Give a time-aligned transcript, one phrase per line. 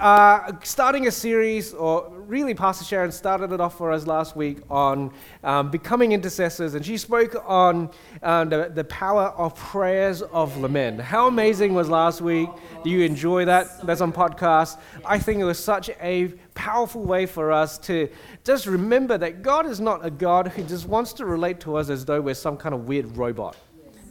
[0.00, 4.58] are starting a series, or really, Pastor Sharon started it off for us last week
[4.70, 5.12] on
[5.44, 7.90] um, becoming intercessors, and she spoke on
[8.22, 11.00] uh, the, the power of prayers of lament.
[11.00, 12.48] How amazing was last week?
[12.82, 13.86] Do you enjoy that?
[13.86, 14.78] That's on podcast.
[15.04, 18.08] I think it was such a powerful way for us to
[18.44, 21.90] just remember that God is not a God who just wants to relate to us
[21.90, 23.56] as though we're some kind of weird robot.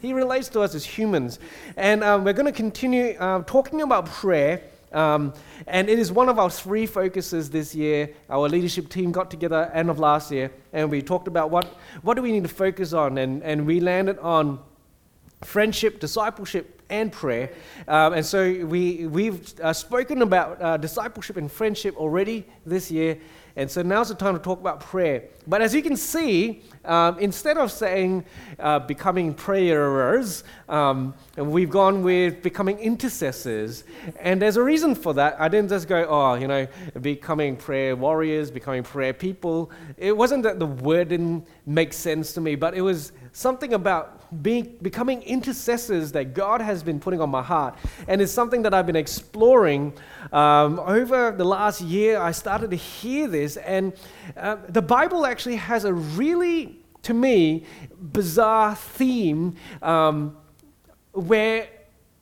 [0.01, 1.39] He relates to us as humans.
[1.75, 4.61] And um, we're going to continue uh, talking about prayer.
[4.91, 5.33] Um,
[5.67, 8.13] and it is one of our three focuses this year.
[8.29, 11.65] Our leadership team got together end of last year, and we talked about what,
[12.01, 13.17] what do we need to focus on.
[13.17, 14.59] And, and we landed on
[15.43, 17.51] friendship, discipleship, and prayer.
[17.87, 23.19] Um, and so we, we've uh, spoken about uh, discipleship and friendship already this year.
[23.55, 25.23] And so now's the time to talk about prayer.
[25.47, 28.25] But as you can see, um, instead of saying
[28.59, 33.83] uh, becoming prayerers, um, we've gone with becoming intercessors.
[34.19, 35.39] And there's a reason for that.
[35.39, 36.67] I didn't just go, oh, you know,
[37.01, 39.71] becoming prayer warriors, becoming prayer people.
[39.97, 44.18] It wasn't that the word didn't make sense to me, but it was something about
[44.41, 47.77] being, becoming intercessors that God has been putting on my heart.
[48.07, 49.93] And it's something that I've been exploring
[50.31, 52.19] um, over the last year.
[52.19, 53.93] I started to hear this, and
[54.37, 57.65] uh, the Bible actually has a really, to me,
[57.99, 60.37] bizarre theme um,
[61.13, 61.67] where,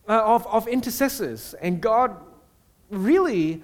[0.07, 1.53] uh, of, of intercessors.
[1.61, 2.15] And God
[2.89, 3.61] really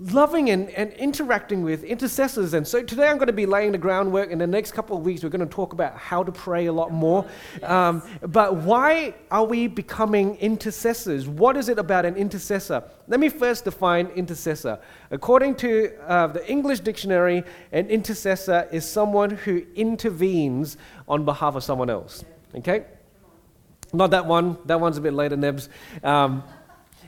[0.00, 2.54] loving and, and interacting with intercessors.
[2.54, 4.30] And so today I'm going to be laying the groundwork.
[4.30, 6.72] In the next couple of weeks, we're going to talk about how to pray a
[6.72, 7.26] lot more.
[7.62, 11.28] Um, but why are we becoming intercessors?
[11.28, 12.82] What is it about an intercessor?
[13.08, 14.80] Let me first define intercessor.
[15.10, 21.62] According to uh, the English dictionary, an intercessor is someone who intervenes on behalf of
[21.62, 22.24] someone else.
[22.54, 22.86] Okay?
[23.92, 24.56] Not that one.
[24.66, 25.68] That one's a bit later, Nebs.
[26.02, 26.42] Um,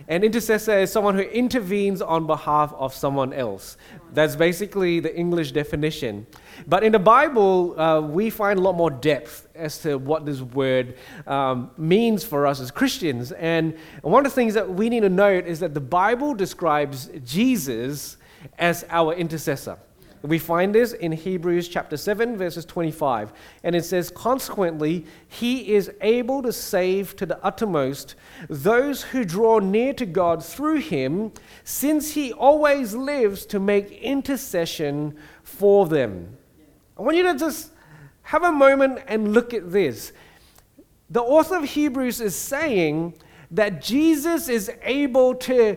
[0.09, 3.77] an intercessor is someone who intervenes on behalf of someone else.
[4.13, 6.27] That's basically the English definition.
[6.67, 10.41] But in the Bible, uh, we find a lot more depth as to what this
[10.41, 10.97] word
[11.27, 13.33] um, means for us as Christians.
[13.33, 17.11] And one of the things that we need to note is that the Bible describes
[17.25, 18.17] Jesus
[18.59, 19.79] as our intercessor.
[20.23, 23.33] We find this in Hebrews chapter 7, verses 25.
[23.65, 28.15] And it says, Consequently, he is able to save to the uttermost
[28.49, 31.33] those who draw near to God through him,
[31.65, 36.37] since he always lives to make intercession for them.
[36.97, 37.73] I want you to just
[38.23, 40.13] have a moment and look at this.
[41.11, 43.15] The author of Hebrews is saying
[43.51, 45.77] that Jesus is able to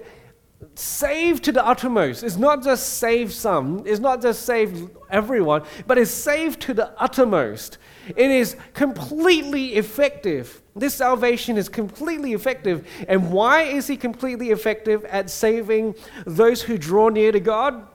[0.76, 2.24] save to the uttermost.
[2.24, 6.92] It's not just save some, it's not just save everyone, but it's saved to the
[7.02, 7.78] uttermost.
[8.16, 10.62] It is completely effective.
[10.76, 12.88] This salvation is completely effective.
[13.08, 15.96] And why is he completely effective at saving
[16.26, 17.88] those who draw near to God?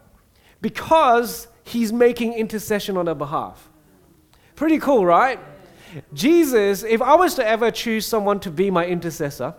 [0.60, 3.68] Because he's making intercession on their behalf.
[4.56, 5.38] Pretty cool, right?
[6.12, 9.54] Jesus, if I was to ever choose someone to be my intercessor,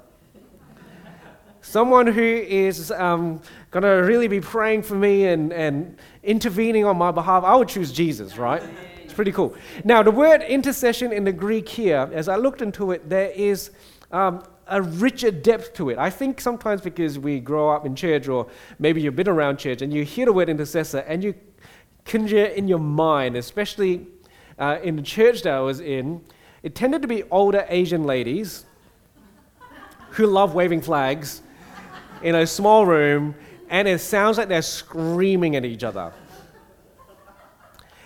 [1.62, 6.98] someone who is um, going to really be praying for me and, and intervening on
[6.98, 8.64] my behalf, I would choose Jesus, right?
[9.04, 9.56] It's pretty cool.
[9.84, 13.72] Now, the word intercession in the Greek here, as I looked into it, there is
[14.12, 15.98] um, a richer depth to it.
[15.98, 18.48] I think sometimes because we grow up in church, or
[18.80, 21.36] maybe you've been around church, and you hear the word intercessor, and you
[22.06, 24.08] conjure in your mind, especially
[24.58, 26.22] uh, in the church that I was in,
[26.64, 28.66] it tended to be older Asian ladies
[30.12, 31.42] who love waving flags
[32.24, 33.36] in a small room,
[33.70, 36.14] and it sounds like they're screaming at each other.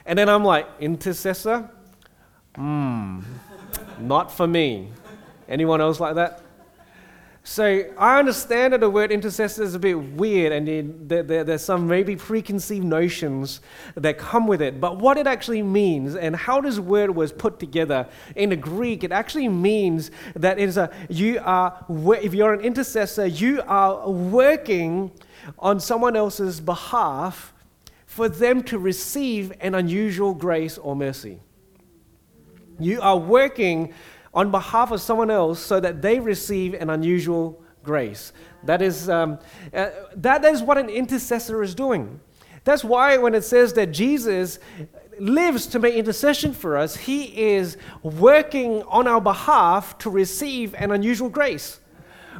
[0.06, 1.70] And then I'm like, intercessor?
[2.56, 3.22] Hmm,
[4.00, 4.90] not for me.
[5.50, 6.42] Anyone else like that?
[7.48, 11.64] So I understand that the word intercessor is a bit weird and there, there, there's
[11.64, 13.62] some maybe preconceived notions
[13.94, 14.82] that come with it.
[14.82, 19.04] But what it actually means and how this word was put together in the Greek,
[19.04, 24.10] it actually means that it is a, you are, if you're an intercessor, you are
[24.10, 25.12] working
[25.60, 27.54] on someone else's behalf
[28.08, 31.40] for them to receive an unusual grace or mercy.
[32.80, 33.94] You are working
[34.36, 38.34] on behalf of someone else so that they receive an unusual grace.
[38.64, 39.40] That is, um,
[39.74, 42.20] uh, that is what an intercessor is doing.
[42.66, 44.60] That's why when it says that Jesus
[45.20, 50.92] lives to make intercession for us, he is working on our behalf to receive an
[50.92, 51.80] unusual grace.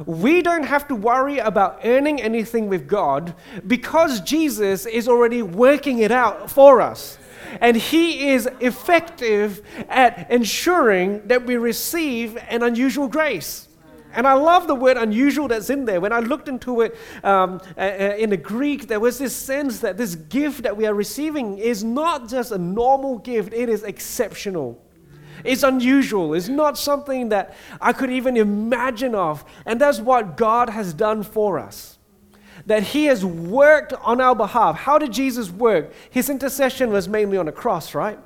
[0.04, 3.34] We don't have to worry about earning anything with God
[3.66, 7.18] because Jesus is already working it out for us
[7.60, 13.68] and He is effective at ensuring that we receive an unusual grace.
[14.16, 16.00] And I love the word unusual that's in there.
[16.00, 20.14] When I looked into it um, in the Greek, there was this sense that this
[20.14, 24.82] gift that we are receiving is not just a normal gift, it is exceptional.
[25.44, 26.32] It's unusual.
[26.32, 29.44] It's not something that I could even imagine of.
[29.66, 31.95] And that's what God has done for us.
[32.66, 34.76] That He has worked on our behalf.
[34.76, 35.92] How did Jesus work?
[36.10, 38.18] His intercession was mainly on a cross, right?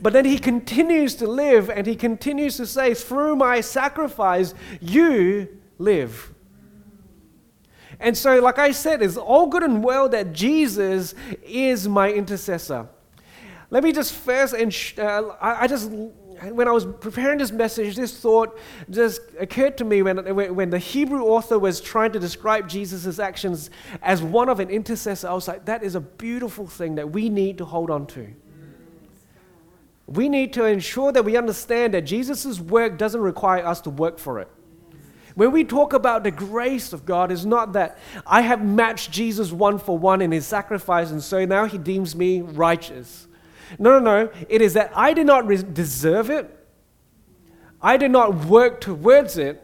[0.00, 5.48] But then he continues to live and he continues to say, Through my sacrifice, you
[5.78, 6.32] live.
[8.00, 11.14] And so, like I said, it's all good and well that Jesus
[11.44, 12.88] is my intercessor.
[13.70, 15.90] Let me just first, and uh, I, I just
[16.50, 18.58] when I was preparing this message, this thought
[18.90, 23.70] just occurred to me when, when the Hebrew author was trying to describe Jesus' actions
[24.02, 25.28] as one of an intercessor.
[25.28, 28.28] I was like, that is a beautiful thing that we need to hold on to.
[30.06, 34.18] We need to ensure that we understand that Jesus' work doesn't require us to work
[34.18, 34.48] for it.
[35.34, 39.50] When we talk about the grace of God, it's not that I have matched Jesus
[39.50, 43.26] one for one in his sacrifice, and so now he deems me righteous.
[43.78, 44.32] No, no, no.
[44.48, 46.50] It is that I did not re- deserve it,
[47.80, 49.62] I did not work towards it,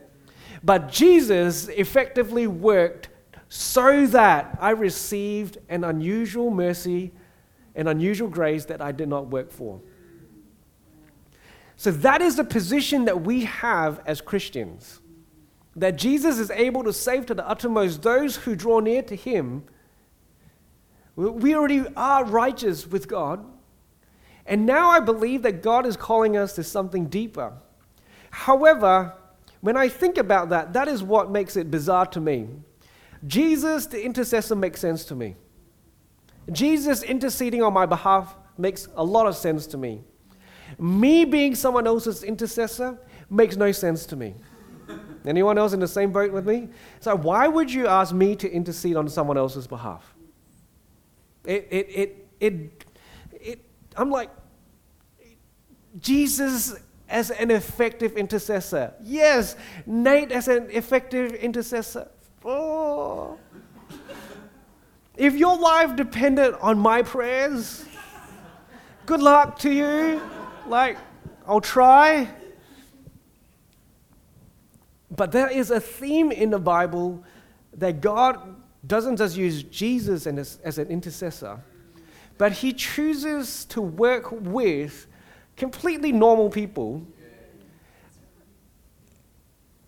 [0.62, 3.08] but Jesus effectively worked
[3.48, 7.12] so that I received an unusual mercy,
[7.74, 9.80] an unusual grace that I did not work for.
[11.76, 15.00] So that is the position that we have as Christians.
[15.76, 19.62] That Jesus is able to save to the uttermost those who draw near to him.
[21.14, 23.46] We already are righteous with God.
[24.48, 27.52] And now I believe that God is calling us to something deeper.
[28.30, 29.14] However,
[29.60, 32.48] when I think about that, that is what makes it bizarre to me.
[33.26, 35.36] Jesus, the intercessor, makes sense to me.
[36.50, 40.00] Jesus interceding on my behalf makes a lot of sense to me.
[40.78, 42.98] Me being someone else's intercessor
[43.28, 44.34] makes no sense to me.
[45.26, 46.68] Anyone else in the same boat with me?
[47.00, 50.14] So, why would you ask me to intercede on someone else's behalf?
[51.44, 52.84] It, it, it, it,
[53.96, 54.30] I'm like,
[56.00, 56.74] Jesus
[57.08, 58.92] as an effective intercessor.
[59.02, 59.56] Yes,
[59.86, 62.08] Nate as an effective intercessor.
[62.44, 63.38] Oh.
[65.16, 67.84] If your life depended on my prayers,
[69.06, 70.20] good luck to you.
[70.66, 70.96] Like,
[71.46, 72.28] I'll try.
[75.10, 77.24] But there is a theme in the Bible
[77.72, 78.56] that God
[78.86, 81.58] doesn't just use Jesus as, as an intercessor,
[82.38, 85.06] but He chooses to work with
[85.56, 87.06] completely normal people.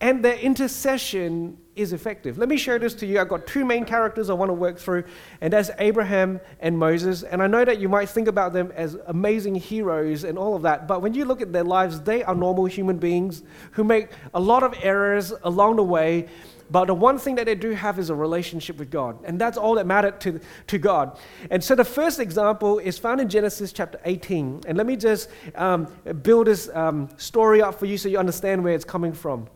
[0.03, 2.39] And their intercession is effective.
[2.39, 3.21] Let me show this to you.
[3.21, 5.05] I've got two main characters I want to work through,
[5.41, 7.23] and that's Abraham and Moses.
[7.23, 10.63] And I know that you might think about them as amazing heroes and all of
[10.63, 13.43] that, but when you look at their lives, they are normal human beings
[13.73, 16.29] who make a lot of errors along the way.
[16.71, 19.19] But the one thing that they do have is a relationship with God.
[19.25, 21.19] And that's all that mattered to, to God.
[21.51, 24.63] And so the first example is found in Genesis chapter 18.
[24.67, 25.87] And let me just um,
[26.23, 29.49] build this um, story up for you so you understand where it's coming from.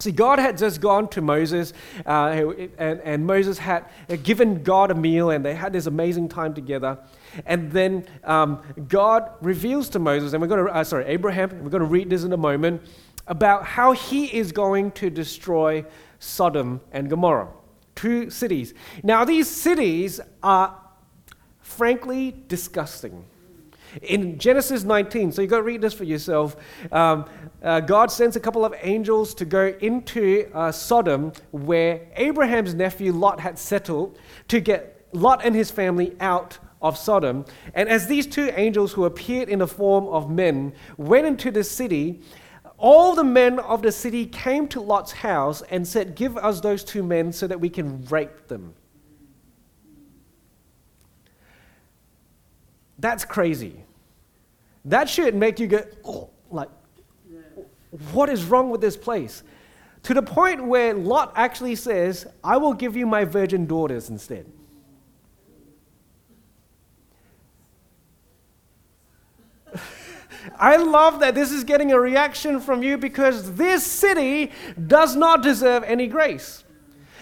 [0.00, 1.74] See, God had just gone to Moses,
[2.06, 3.84] uh, and, and Moses had
[4.22, 6.96] given God a meal, and they had this amazing time together.
[7.44, 11.68] And then um, God reveals to Moses, and we're going to, uh, sorry, Abraham, we're
[11.68, 12.80] going to read this in a moment,
[13.26, 15.84] about how he is going to destroy
[16.20, 17.48] Sodom and Gomorrah,
[17.96, 18.74] two cities.
[19.02, 20.78] Now, these cities are
[21.60, 23.24] frankly disgusting.
[24.02, 26.54] In Genesis 19, so you've got to read this for yourself.
[26.92, 27.24] Um,
[27.60, 33.12] uh, God sends a couple of angels to go into uh, Sodom, where Abraham's nephew
[33.12, 37.44] Lot had settled, to get Lot and his family out of Sodom.
[37.74, 41.64] And as these two angels, who appeared in the form of men, went into the
[41.64, 42.20] city,
[42.80, 46.82] all the men of the city came to Lot's house and said, Give us those
[46.82, 48.74] two men so that we can rape them.
[52.98, 53.84] That's crazy.
[54.86, 56.70] That should make you go, oh, like,
[58.12, 59.42] what is wrong with this place?
[60.04, 64.50] To the point where Lot actually says, I will give you my virgin daughters instead.
[70.58, 74.52] I love that this is getting a reaction from you because this city
[74.86, 76.64] does not deserve any grace.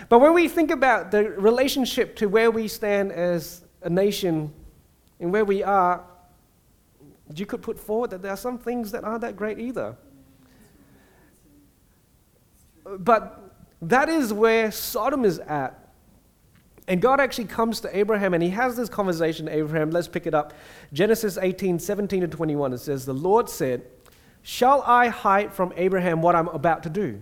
[0.09, 4.53] But when we think about the relationship to where we stand as a nation
[5.21, 6.05] and where we are,
[7.35, 9.97] you could put forward that there are some things that aren't that great either.
[12.99, 15.88] But that is where Sodom is at.
[16.89, 19.91] And God actually comes to Abraham and he has this conversation Abraham.
[19.91, 20.55] Let's pick it up.
[20.93, 22.73] Genesis 18, 17 to 21.
[22.73, 23.85] It says, The Lord said,
[24.43, 27.21] Shall I hide from Abraham what I'm about to do?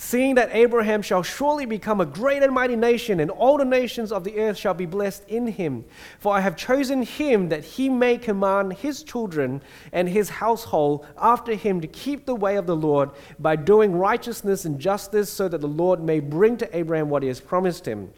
[0.00, 4.10] seeing that Abraham shall surely become a great and mighty nation, and all the nations
[4.10, 5.84] of the earth shall be blessed in him.
[6.18, 9.60] For I have chosen him that he may command his children
[9.92, 14.64] and his household after him to keep the way of the Lord by doing righteousness
[14.64, 18.10] and justice, so that the Lord may bring to Abraham what he has promised him.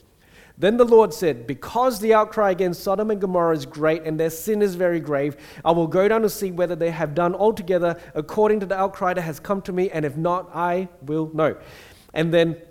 [0.62, 4.31] Then the Lord said, Because the outcry against Sodom and Gomorrah is great and their
[4.31, 8.00] sin is very grave, I will go down to see whether they have done altogether
[8.14, 11.57] according to the outcry that has come to me, and if not, I will know.
[12.14, 12.62] And then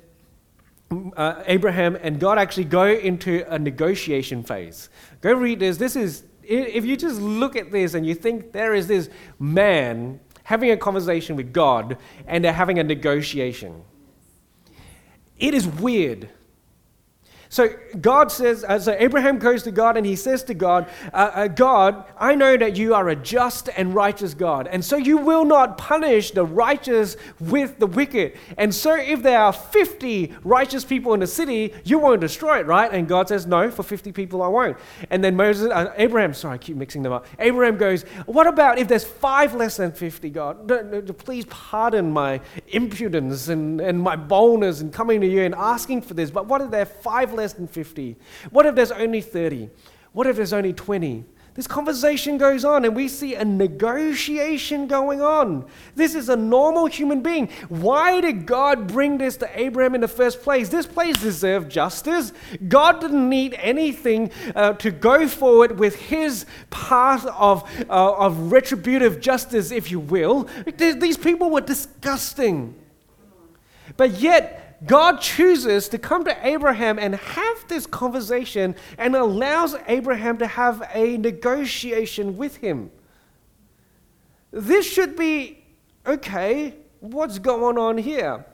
[1.17, 4.89] uh, Abraham and God actually go into a negotiation phase.
[5.19, 5.75] Go read this.
[5.75, 10.21] This is, if you just look at this and you think there is this man
[10.43, 13.83] having a conversation with God and they're having a negotiation,
[15.37, 16.29] it is weird.
[17.51, 17.67] So
[17.99, 21.47] God says, uh, so Abraham goes to God and he says to God, uh, uh,
[21.49, 24.67] God, I know that you are a just and righteous God.
[24.67, 28.37] And so you will not punish the righteous with the wicked.
[28.57, 32.67] And so if there are 50 righteous people in the city, you won't destroy it,
[32.67, 32.89] right?
[32.89, 34.77] And God says, no, for 50 people I won't.
[35.09, 37.25] And then Moses, uh, Abraham, sorry, I keep mixing them up.
[37.37, 40.69] Abraham goes, what about if there's five less than 50, God?
[40.69, 42.39] No, no, please pardon my
[42.69, 46.31] impudence and, and my boldness in coming to you and asking for this.
[46.31, 48.15] But what if there are five less less than 50?
[48.51, 49.69] What if there's only 30?
[50.13, 51.25] What if there's only 20?
[51.53, 55.65] This conversation goes on, and we see a negotiation going on.
[55.95, 57.49] This is a normal human being.
[57.67, 60.69] Why did God bring this to Abraham in the first place?
[60.69, 62.31] This place deserved justice.
[62.69, 69.19] God didn't need anything uh, to go forward with his path of, uh, of retributive
[69.19, 70.47] justice, if you will.
[70.77, 72.75] These people were disgusting.
[73.97, 80.37] But yet, God chooses to come to Abraham and have this conversation and allows Abraham
[80.39, 82.89] to have a negotiation with him.
[84.51, 85.63] This should be
[86.05, 88.45] okay, what's going on here?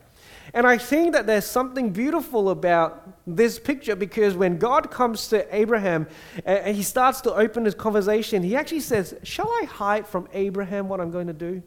[0.53, 5.55] And I think that there's something beautiful about this picture because when God comes to
[5.55, 6.07] Abraham
[6.45, 10.87] and he starts to open his conversation, he actually says, Shall I hide from Abraham
[10.87, 11.61] what I'm going to do?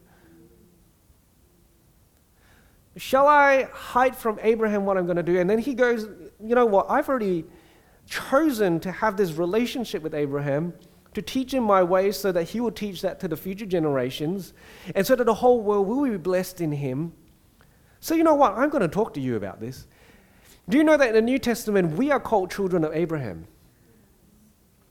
[3.00, 5.40] Shall I hide from Abraham what I'm going to do?
[5.40, 6.02] And then he goes,
[6.38, 6.84] You know what?
[6.90, 7.46] I've already
[8.06, 10.74] chosen to have this relationship with Abraham,
[11.14, 14.52] to teach him my ways so that he will teach that to the future generations,
[14.94, 17.14] and so that the whole world will be blessed in him.
[18.00, 18.52] So, you know what?
[18.58, 19.86] I'm going to talk to you about this.
[20.68, 23.46] Do you know that in the New Testament, we are called children of Abraham?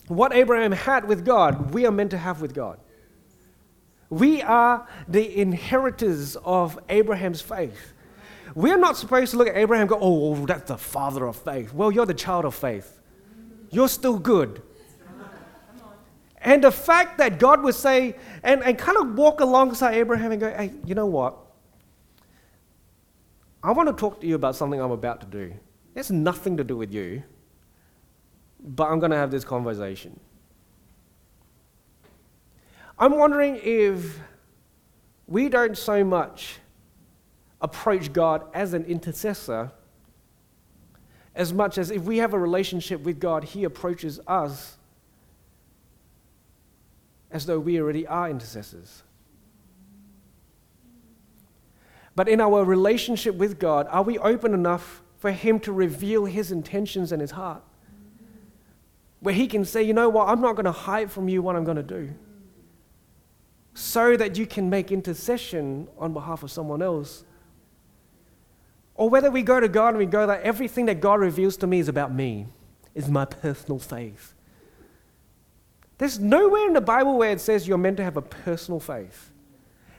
[0.08, 2.80] What Abraham had with God, we are meant to have with God.
[4.10, 7.94] We are the inheritors of Abraham's faith.
[8.60, 11.38] We're not supposed to look at Abraham and go, oh, oh, that's the father of
[11.38, 11.74] faith.
[11.74, 13.00] Well, you're the child of faith.
[13.72, 14.62] You're still good.
[16.42, 20.42] And the fact that God would say, and, and kind of walk alongside Abraham and
[20.42, 21.38] go, hey, you know what?
[23.64, 25.54] I want to talk to you about something I'm about to do.
[25.96, 27.24] It has nothing to do with you,
[28.60, 30.20] but I'm going to have this conversation.
[32.98, 34.20] I'm wondering if
[35.28, 36.58] we don't so much
[37.62, 39.72] approach God as an intercessor
[41.36, 44.78] as much as if we have a relationship with God, He approaches us
[47.32, 49.04] as though we already are intercessors.
[52.16, 56.52] But in our relationship with God, are we open enough for Him to reveal His
[56.52, 57.64] intentions and His heart?
[59.22, 61.56] Where He can say, you know what, I'm not going to hide from you what
[61.56, 62.14] I'm going to do
[63.74, 67.24] so that you can make intercession on behalf of someone else.
[69.00, 71.68] Or whether we go to God and we go that everything that God reveals to
[71.68, 72.48] me is about me,
[72.94, 74.34] is my personal faith.
[75.98, 79.32] There's nowhere in the Bible where it says you're meant to have a personal faith.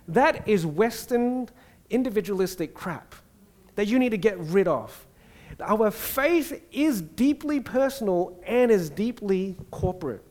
[0.07, 1.49] That is Western
[1.89, 3.15] individualistic crap
[3.75, 5.07] that you need to get rid of.
[5.61, 10.23] Our faith is deeply personal and is deeply corporate.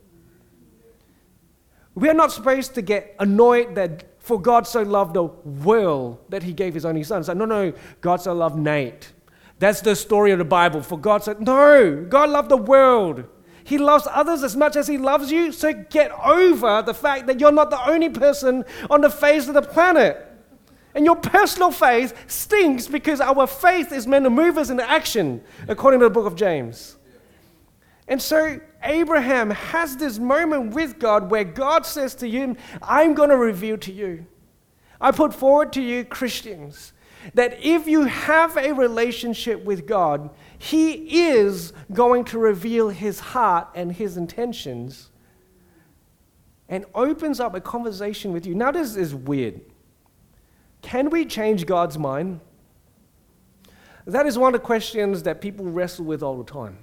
[1.95, 6.43] We are not supposed to get annoyed that for God so loved the world that
[6.43, 7.23] he gave his only son.
[7.23, 9.11] So, no, no, God so loved Nate.
[9.59, 10.81] That's the story of the Bible.
[10.81, 13.25] For God said, no, God loved the world.
[13.63, 15.51] He loves others as much as he loves you.
[15.51, 19.53] So get over the fact that you're not the only person on the face of
[19.53, 20.25] the planet.
[20.95, 25.43] And your personal faith stinks because our faith is meant to move us into action,
[25.67, 26.97] according to the book of James.
[28.07, 33.29] And so Abraham has this moment with God where God says to him, I'm going
[33.29, 34.25] to reveal to you.
[35.01, 36.93] I put forward to you, Christians,
[37.33, 43.69] that if you have a relationship with God, He is going to reveal His heart
[43.75, 45.09] and His intentions
[46.67, 48.55] and opens up a conversation with you.
[48.55, 49.61] Now, this is weird.
[50.81, 52.39] Can we change God's mind?
[54.05, 56.77] That is one of the questions that people wrestle with all the time.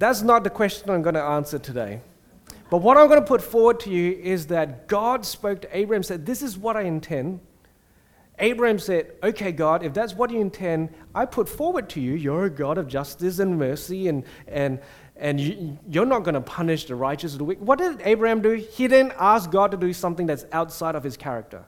[0.00, 2.00] That's not the question I'm going to answer today.
[2.70, 6.02] But what I'm going to put forward to you is that God spoke to Abraham,
[6.02, 7.40] said, This is what I intend.
[8.38, 12.46] Abraham said, Okay, God, if that's what you intend, I put forward to you, you're
[12.46, 14.80] a God of justice and mercy, and, and,
[15.16, 17.66] and you, you're not going to punish the righteous or the wicked.
[17.66, 18.52] What did Abraham do?
[18.52, 21.66] He didn't ask God to do something that's outside of his character.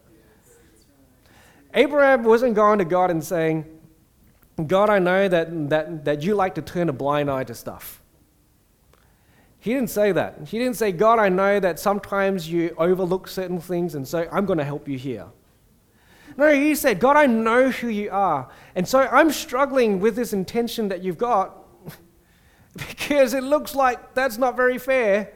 [1.75, 3.67] Abraham wasn't going to God and saying,
[4.67, 8.02] God, I know that, that, that you like to turn a blind eye to stuff.
[9.63, 10.49] He didn't say that.
[10.49, 14.45] He didn't say, God, I know that sometimes you overlook certain things, and so I'm
[14.45, 15.27] going to help you here.
[16.37, 18.49] No, he said, God, I know who you are.
[18.75, 21.59] And so I'm struggling with this intention that you've got
[22.77, 25.33] because it looks like that's not very fair.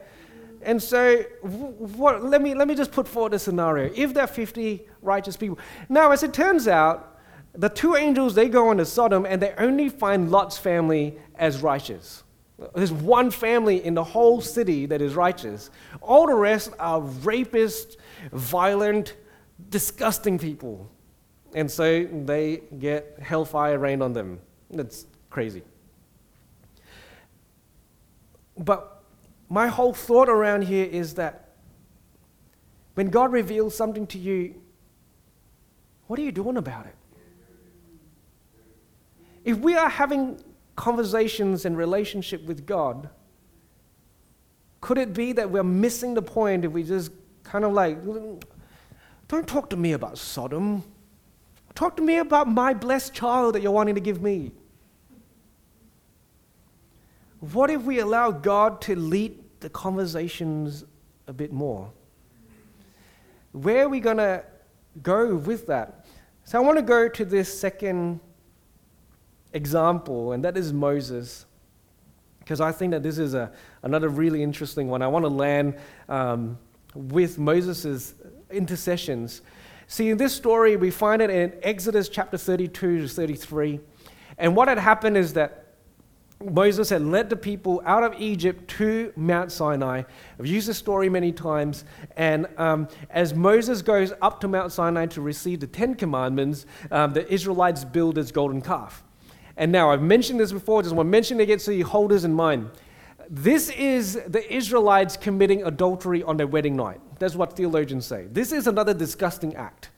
[0.61, 3.93] And so, what, let, me, let me just put forward a scenario.
[3.95, 5.57] If there are 50 righteous people.
[5.87, 7.17] Now, as it turns out,
[7.53, 12.23] the two angels, they go into Sodom and they only find Lot's family as righteous.
[12.73, 15.69] There's one family in the whole city that is righteous.
[16.01, 17.97] All the rest are rapists,
[18.31, 19.15] violent,
[19.69, 20.89] disgusting people.
[21.53, 24.39] And so they get hellfire rained on them.
[24.71, 25.61] That's crazy.
[28.57, 29.03] But
[29.49, 31.49] my whole thought around here is that
[32.95, 34.55] when God reveals something to you,
[36.07, 36.95] what are you doing about it?
[39.45, 40.43] If we are having
[40.77, 43.09] conversations and relationship with God,
[44.79, 47.11] could it be that we're missing the point if we just
[47.43, 50.83] kind of like, don't talk to me about Sodom.
[51.75, 54.51] Talk to me about my blessed child that you're wanting to give me.
[57.39, 60.85] What if we allow God to lead the conversations
[61.27, 61.91] a bit more?
[63.51, 64.43] Where are we going to
[65.01, 66.05] go with that?
[66.43, 68.19] So I want to go to this second
[69.53, 71.45] example, and that is Moses.
[72.39, 73.51] Because I think that this is a,
[73.83, 75.01] another really interesting one.
[75.01, 75.75] I want to land
[76.07, 76.57] um,
[76.95, 78.15] with Moses'
[78.49, 79.41] intercessions.
[79.87, 83.79] See, in this story, we find it in Exodus chapter 32 to 33.
[84.37, 85.67] And what had happened is that
[86.43, 90.03] Moses had led the people out of Egypt to Mount Sinai.
[90.39, 91.83] I've used this story many times.
[92.15, 97.13] And um, as Moses goes up to Mount Sinai to receive the Ten Commandments, um,
[97.13, 99.03] the Israelites build this golden calf.
[99.57, 102.11] And now, I've mentioned this before, just want to mention it again so you hold
[102.11, 102.69] this in mind.
[103.29, 107.01] This is the Israelites committing adultery on their wedding night.
[107.19, 108.27] That's what theologians say.
[108.31, 109.89] This is another disgusting act.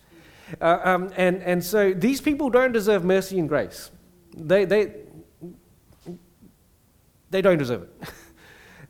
[0.59, 3.91] Uh, um, and, and so these people don't deserve mercy and grace.
[4.35, 4.93] They, they,
[7.29, 8.09] they don't deserve it.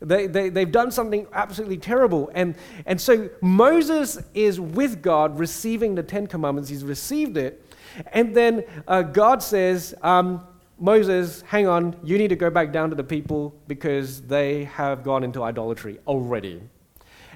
[0.00, 2.30] they, they, they've done something absolutely terrible.
[2.34, 2.54] And,
[2.86, 6.70] and so Moses is with God receiving the Ten Commandments.
[6.70, 7.66] He's received it.
[8.12, 10.46] And then uh, God says, um,
[10.82, 15.04] Moses, hang on, you need to go back down to the people because they have
[15.04, 16.62] gone into idolatry already.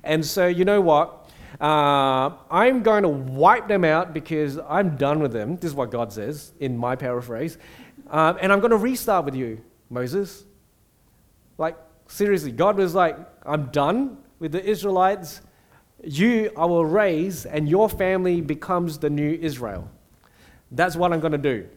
[0.02, 1.30] And so, you know what?
[1.60, 5.56] Uh, I'm going to wipe them out because I'm done with them.
[5.56, 7.58] This is what God says in my paraphrase.
[8.10, 10.44] Uh, and I'm going to restart with you, Moses.
[11.58, 11.76] Like,
[12.08, 15.42] seriously, God was like, I'm done with the Israelites.
[16.02, 19.90] You I will raise, and your family becomes the new Israel.
[20.70, 21.68] That's what I'm going to do.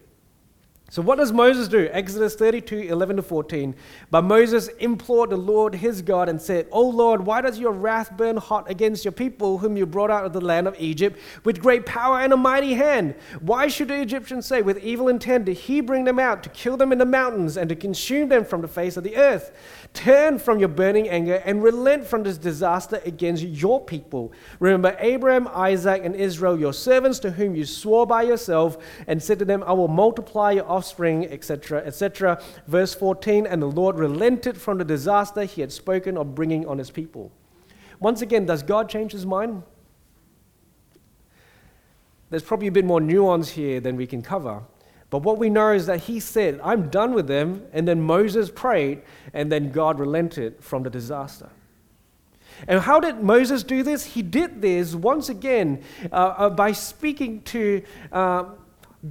[0.89, 1.89] So, what does Moses do?
[1.91, 3.75] Exodus 32 11 to 14.
[4.09, 8.15] But Moses implored the Lord his God and said, O Lord, why does your wrath
[8.15, 11.59] burn hot against your people, whom you brought out of the land of Egypt with
[11.59, 13.15] great power and a mighty hand?
[13.41, 16.77] Why should the Egyptians say, With evil intent did he bring them out to kill
[16.77, 19.51] them in the mountains and to consume them from the face of the earth?
[19.93, 24.31] Turn from your burning anger and relent from this disaster against your people.
[24.61, 29.39] Remember Abraham, Isaac, and Israel, your servants, to whom you swore by yourself, and said
[29.39, 32.41] to them, I will multiply your offspring, etc., etc.
[32.67, 36.77] Verse 14 And the Lord relented from the disaster he had spoken of bringing on
[36.77, 37.31] his people.
[37.99, 39.63] Once again, does God change his mind?
[42.29, 44.63] There's probably a bit more nuance here than we can cover.
[45.09, 47.65] But what we know is that he said, I'm done with them.
[47.71, 49.01] And then Moses prayed,
[49.33, 51.49] and then God relented from the disaster.
[52.67, 54.03] And how did Moses do this?
[54.03, 58.45] He did this once again uh, uh, by speaking to uh,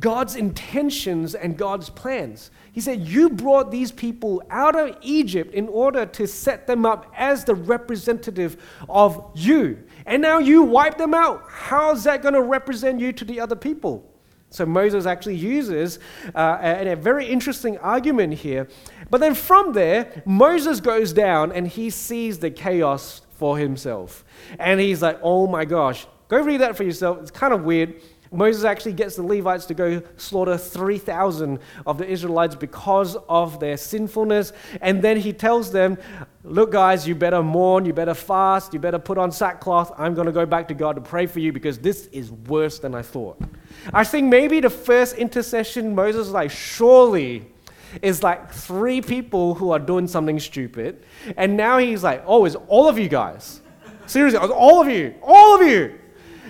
[0.01, 2.51] God's intentions and God's plans.
[2.73, 7.13] He said, You brought these people out of Egypt in order to set them up
[7.17, 8.57] as the representative
[8.89, 9.85] of you.
[10.05, 11.45] And now you wipe them out.
[11.49, 14.13] How's that going to represent you to the other people?
[14.51, 15.99] So Moses actually uses
[16.35, 18.69] uh, a, a, very interesting argument here.
[19.11, 24.25] But then from there, Moses goes down and he sees the chaos for himself.
[24.59, 27.19] And he's like, oh my gosh, go read that for yourself.
[27.21, 28.01] It's kind of weird.
[28.33, 33.77] Moses actually gets the Levites to go slaughter 3,000 of the Israelites because of their
[33.77, 34.53] sinfulness.
[34.81, 35.99] And then he tells them,
[36.45, 39.93] Look, guys, you better mourn, you better fast, you better put on sackcloth.
[39.99, 42.79] I'm going to go back to God to pray for you because this is worse
[42.79, 43.41] than I thought.
[43.93, 47.51] I think maybe the first intercession, Moses like, Surely
[48.01, 51.03] is like three people who are doing something stupid.
[51.37, 53.61] And now he's like, Oh, it's all of you guys.
[54.07, 55.99] Seriously, all of you, all of you.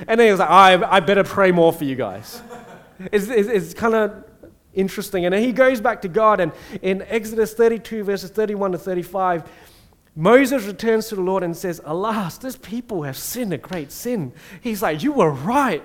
[0.06, 2.42] And then he was like, I, I better pray more for you guys.
[3.12, 4.24] It's, it's, it's kind of
[4.74, 5.24] interesting.
[5.24, 9.50] And then he goes back to God, and in Exodus 32, verses 31 to 35,
[10.14, 14.32] Moses returns to the Lord and says, Alas, this people have sinned a great sin.
[14.62, 15.82] He's like, You were right.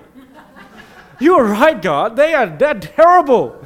[1.20, 2.16] You were right, God.
[2.16, 3.64] They are they're terrible.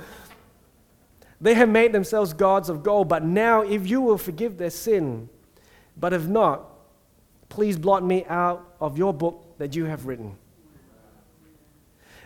[1.40, 5.28] They have made themselves gods of gold, but now if you will forgive their sin,
[5.96, 6.64] but if not,
[7.48, 10.36] please blot me out of your book that you have written.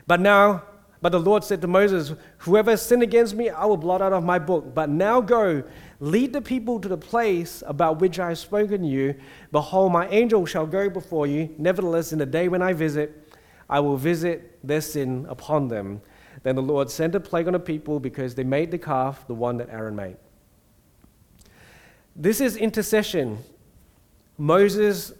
[0.06, 0.64] But now,
[1.02, 4.24] but the Lord said to Moses, Whoever sinned against me, I will blot out of
[4.24, 4.74] my book.
[4.74, 5.62] But now go,
[5.98, 9.14] lead the people to the place about which I have spoken to you.
[9.52, 11.54] Behold, my angel shall go before you.
[11.58, 13.34] Nevertheless, in the day when I visit,
[13.68, 16.02] I will visit their sin upon them.
[16.42, 19.34] Then the Lord sent a plague on the people because they made the calf, the
[19.34, 20.16] one that Aaron made.
[22.16, 23.38] This is intercession.
[24.36, 25.12] Moses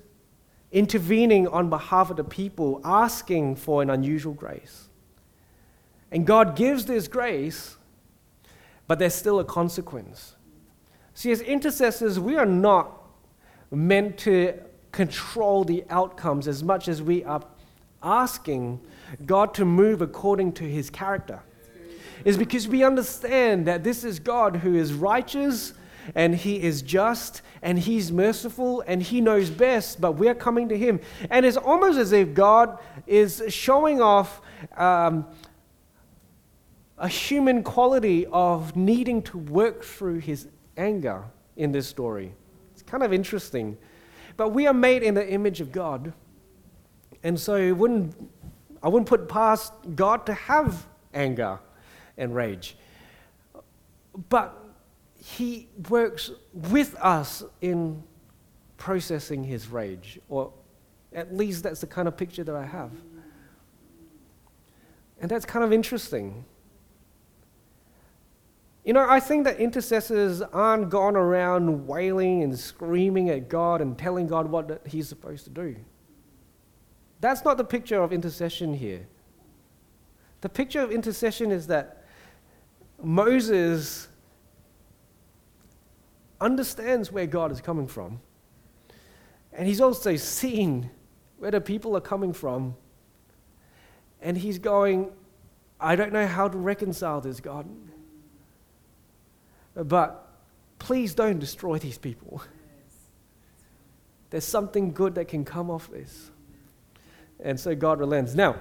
[0.72, 4.88] intervening on behalf of the people, asking for an unusual grace.
[6.12, 7.76] And God gives this grace,
[8.86, 10.36] but there's still a consequence.
[11.14, 13.00] See, as intercessors, we are not
[13.70, 14.54] meant to
[14.92, 17.42] control the outcomes as much as we are
[18.02, 18.80] asking
[19.26, 21.40] God to move according to his character.
[22.24, 25.72] Is because we understand that this is God who is righteous
[26.14, 30.78] and he is just and he's merciful and he knows best, but we're coming to
[30.78, 31.00] him.
[31.30, 34.40] And it's almost as if God is showing off
[34.76, 35.26] um,
[36.98, 41.24] a human quality of needing to work through his anger
[41.56, 42.34] in this story.
[42.72, 43.76] It's kind of interesting.
[44.36, 46.12] But we are made in the image of God.
[47.22, 48.14] And so wouldn't,
[48.82, 51.58] I wouldn't put past God to have anger
[52.16, 52.76] and rage.
[54.28, 54.59] But
[55.36, 58.02] he works with us in
[58.76, 60.52] processing his rage, or
[61.12, 62.90] at least that's the kind of picture that I have.
[65.20, 66.44] And that's kind of interesting.
[68.84, 73.96] You know, I think that intercessors aren't gone around wailing and screaming at God and
[73.96, 75.76] telling God what He's supposed to do.
[77.20, 79.06] That's not the picture of intercession here.
[80.40, 82.04] The picture of intercession is that
[83.02, 84.08] Moses
[86.40, 88.20] understands where God is coming from.
[89.52, 90.90] And he's also seen
[91.38, 92.76] where the people are coming from.
[94.22, 95.10] And he's going,
[95.80, 97.66] I don't know how to reconcile this, God.
[99.74, 100.28] But
[100.78, 102.42] please don't destroy these people.
[104.30, 106.30] There's something good that can come off this.
[107.42, 108.34] And so God relents.
[108.34, 108.56] Now,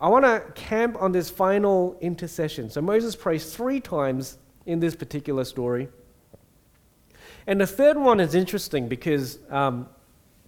[0.00, 2.70] I want to camp on this final intercession.
[2.70, 5.88] So Moses prays three times in this particular story.
[7.46, 9.88] And the third one is interesting because um,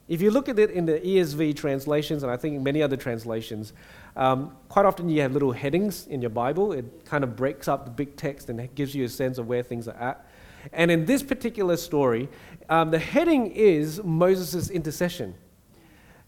[0.08, 3.72] if you look at it in the ESV translations, and I think many other translations,
[4.16, 6.72] um, quite often you have little headings in your Bible.
[6.72, 9.62] It kind of breaks up the big text and gives you a sense of where
[9.62, 10.26] things are at.
[10.72, 12.28] And in this particular story,
[12.68, 15.34] um, the heading is Moses' intercession.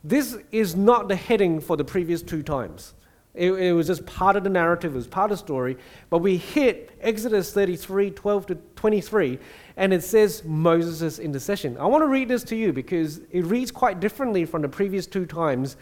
[0.02, 2.94] This is not the heading for the previous two times.
[3.34, 5.76] It, it, was just part of the narrative, it was part of the story.
[6.08, 9.38] But we hit Exodus 33 12 to 23,
[9.76, 11.76] and it says Moses' intercession.
[11.78, 15.06] I want to read this to you because it reads quite differently from the previous
[15.06, 15.76] two times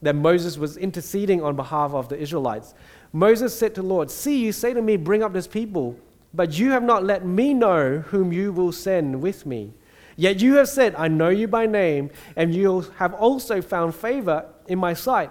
[0.00, 2.74] that Moses was interceding on behalf of the Israelites.
[3.12, 5.96] Moses said to the Lord, See, you say to me, Bring up this people,
[6.32, 9.74] but you have not let me know whom you will send with me.
[10.16, 14.46] Yet you have said, I know you by name, and you have also found favor
[14.68, 15.30] in my sight.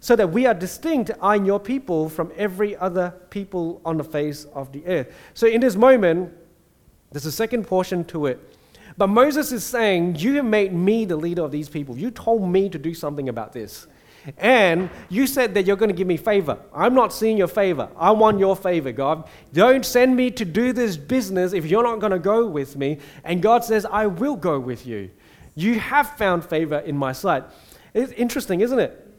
[0.00, 4.04] so that we are distinct, I and your people, from every other people on the
[4.04, 5.14] face of the earth.
[5.34, 6.32] So in this moment,
[7.12, 8.56] there's a second portion to it.
[8.96, 11.96] But Moses is saying, You have made me the leader of these people.
[11.96, 13.86] You told me to do something about this.
[14.36, 16.58] And you said that you're going to give me favor.
[16.74, 17.88] I'm not seeing your favor.
[17.96, 19.28] I want your favor, God.
[19.52, 22.98] Don't send me to do this business if you're not going to go with me.
[23.24, 25.10] And God says, I will go with you.
[25.54, 27.44] You have found favor in my sight.
[27.94, 29.09] It's interesting, isn't it?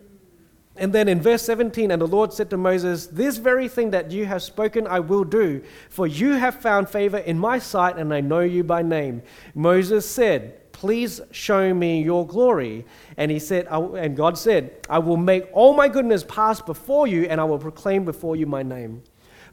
[0.78, 4.12] And then in verse 17, and the Lord said to Moses, This very thing that
[4.12, 8.14] you have spoken I will do, for you have found favor in my sight, and
[8.14, 9.22] I know you by name.
[9.54, 12.86] Moses said, Please show me your glory.
[13.18, 17.26] And he said, and God said, I will make all my goodness pass before you,
[17.26, 19.04] and I will proclaim before you my name.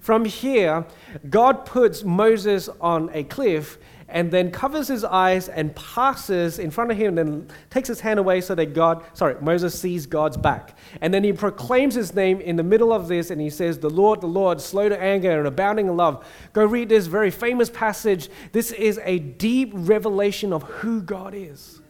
[0.01, 0.87] From here,
[1.29, 3.79] God puts Moses on a cliff
[4.09, 8.01] and then covers his eyes and passes in front of him and then takes his
[8.01, 10.79] hand away so that God, sorry, Moses sees God's back.
[11.03, 13.91] And then he proclaims his name in the middle of this and he says, The
[13.91, 16.27] Lord, the Lord, slow to anger and abounding in love.
[16.55, 18.31] Go read this very famous passage.
[18.53, 21.83] This is a deep revelation of who God is.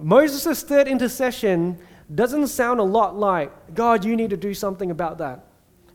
[0.00, 1.78] Moses' third intercession
[2.14, 5.46] doesn't sound a lot like, God, you need to do something about that.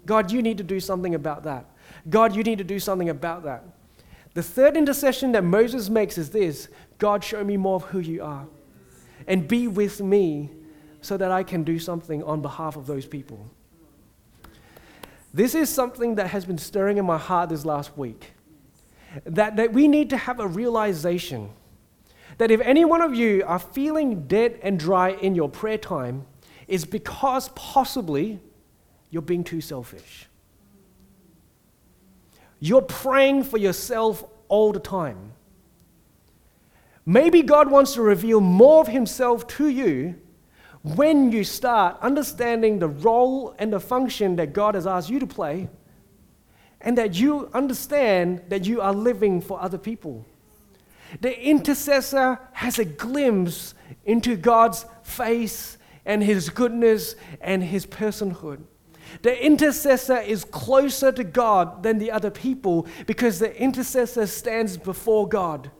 [0.06, 1.66] God, you need to do something about that.
[2.10, 3.64] God, you need to do something about that.
[4.38, 6.68] The third intercession that Moses makes is this
[7.00, 8.46] God, show me more of who you are
[9.26, 10.52] and be with me
[11.02, 13.50] so that I can do something on behalf of those people.
[15.34, 18.34] This is something that has been stirring in my heart this last week.
[19.26, 21.50] That, that we need to have a realization
[22.38, 26.28] that if any one of you are feeling dead and dry in your prayer time,
[26.68, 28.40] is because possibly
[29.10, 30.28] you're being too selfish.
[32.60, 35.34] You're praying for yourself all the time.
[37.06, 40.16] Maybe God wants to reveal more of Himself to you
[40.84, 45.28] when you start understanding the role and the function that God has asked you to
[45.28, 45.70] play,
[46.82, 50.26] and that you understand that you are living for other people.
[51.22, 53.74] The intercessor has a glimpse
[54.06, 58.62] into God's face and His goodness and His personhood.
[59.22, 65.28] The intercessor is closer to God than the other people because the intercessor stands before
[65.28, 65.72] God.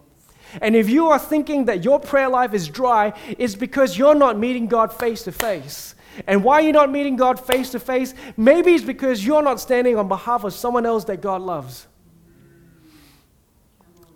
[0.62, 4.38] And if you are thinking that your prayer life is dry, it's because you're not
[4.38, 5.96] meeting God face to face.
[6.26, 9.98] And why you're not meeting God face to face, maybe it's because you're not standing
[9.98, 11.88] on behalf of someone else that God loves.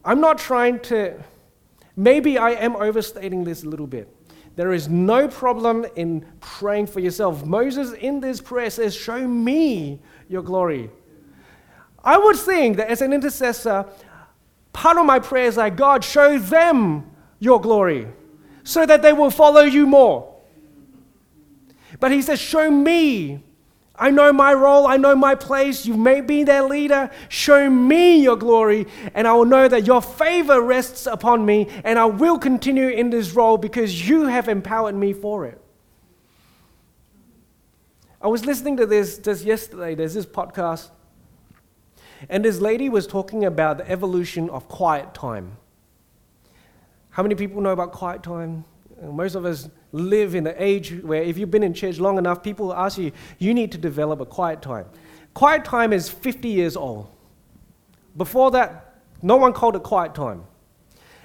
[0.04, 1.22] I'm not trying to,
[1.96, 4.10] maybe I am overstating this a little bit.
[4.56, 7.46] There is no problem in praying for yourself.
[7.46, 10.90] Moses in this prayer says, Show me your glory.
[12.04, 13.86] I would think that as an intercessor,
[14.74, 18.08] part of my prayer is like, God, show them your glory
[18.64, 20.36] so that they will follow you more.
[22.00, 23.44] But he says, Show me
[24.02, 25.86] I know my role, I know my place.
[25.86, 27.12] You may be their leader.
[27.30, 32.00] Show me your glory, and I will know that your favor rests upon me, and
[32.00, 35.62] I will continue in this role because you have empowered me for it.
[38.20, 39.94] I was listening to this just yesterday.
[39.94, 40.90] There's this podcast,
[42.28, 45.58] and this lady was talking about the evolution of quiet time.
[47.12, 48.66] How many people know about quiet time?
[49.02, 52.44] Most of us live in an age where if you've been in church long enough,
[52.44, 54.86] people ask you, you need to develop a quiet time.
[55.34, 57.10] Quiet time is 50 years old.
[58.16, 60.44] Before that, no one called it quiet time.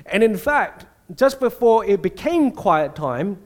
[0.06, 3.38] And in fact, just before it became quiet time,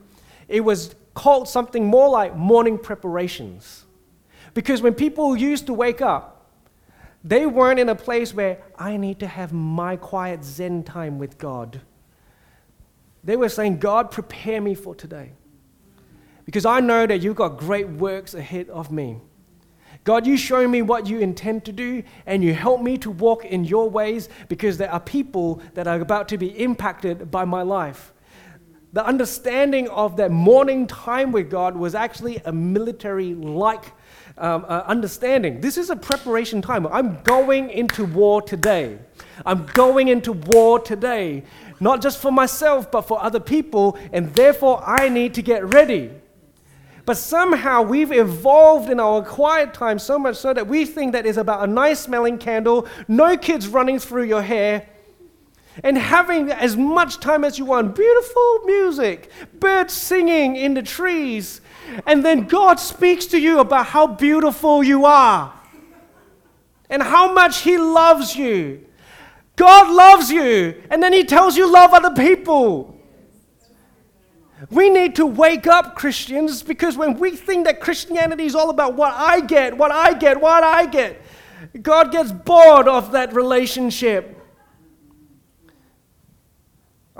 [0.47, 3.85] it was called something more like morning preparations.
[4.53, 6.49] Because when people used to wake up,
[7.23, 11.37] they weren't in a place where I need to have my quiet Zen time with
[11.37, 11.81] God.
[13.23, 15.33] They were saying, God, prepare me for today.
[16.45, 19.19] Because I know that you've got great works ahead of me.
[20.03, 23.45] God, you show me what you intend to do, and you help me to walk
[23.45, 27.61] in your ways because there are people that are about to be impacted by my
[27.61, 28.11] life.
[28.93, 33.85] The understanding of that morning time with God was actually a military like
[34.37, 35.61] um, uh, understanding.
[35.61, 36.85] This is a preparation time.
[36.87, 38.99] I'm going into war today.
[39.45, 41.43] I'm going into war today
[41.81, 46.11] not just for myself, but for other people, and therefore I need to get ready.
[47.05, 51.25] But somehow we've evolved in our quiet time so much so that we think that
[51.25, 54.87] it's about a nice smelling candle, no kids running through your hair,
[55.83, 57.95] and having as much time as you want.
[57.95, 59.29] Beautiful music,
[59.59, 61.61] birds singing in the trees,
[62.05, 65.53] and then God speaks to you about how beautiful you are
[66.89, 68.85] and how much He loves you
[69.61, 70.81] God loves you.
[70.89, 72.97] And then he tells you love other people.
[74.71, 78.95] We need to wake up, Christians, because when we think that Christianity is all about
[78.95, 81.21] what I get, what I get, what I get,
[81.79, 84.40] God gets bored of that relationship.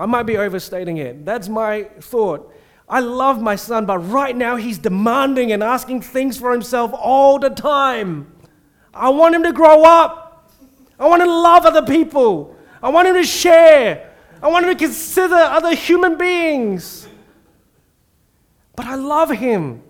[0.01, 1.25] I might be overstating it.
[1.25, 2.51] That's my thought.
[2.89, 7.37] I love my son, but right now he's demanding and asking things for himself all
[7.37, 8.31] the time.
[8.95, 10.51] I want him to grow up.
[10.99, 12.55] I want him to love other people.
[12.81, 14.11] I want him to share.
[14.41, 17.07] I want him to consider other human beings.
[18.75, 19.83] But I love him.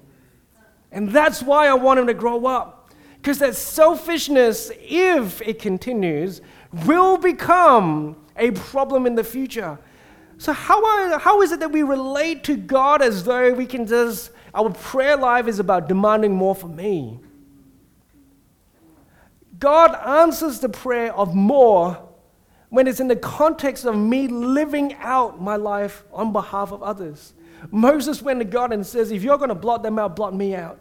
[0.91, 2.91] And that's why I want him to grow up.
[3.15, 6.41] Because that selfishness, if it continues,
[6.85, 9.79] will become a problem in the future.
[10.41, 13.85] So, how, are, how is it that we relate to God as though we can
[13.85, 17.19] just, our prayer life is about demanding more from me?
[19.59, 22.09] God answers the prayer of more
[22.69, 27.33] when it's in the context of me living out my life on behalf of others.
[27.69, 30.55] Moses went to God and says, If you're going to blot them out, blot me
[30.55, 30.79] out.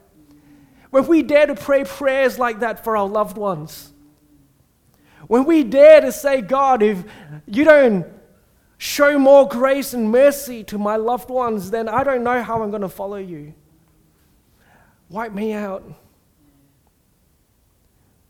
[0.88, 3.92] When we dare to pray prayers like that for our loved ones,
[5.26, 7.04] when we dare to say, God, if
[7.46, 8.06] you don't
[8.80, 12.70] show more grace and mercy to my loved ones, then I don't know how I'm
[12.70, 13.52] going to follow you.
[15.10, 15.84] Wipe me out.